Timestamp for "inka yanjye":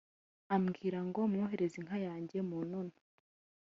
1.81-2.37